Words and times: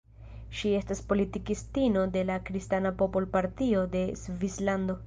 Ŝi 0.61 0.69
estas 0.77 1.01
politikistino 1.11 2.07
de 2.17 2.25
la 2.31 2.39
Kristana 2.49 2.95
popol-partio 3.03 3.87
de 3.97 4.07
Svislando. 4.27 4.97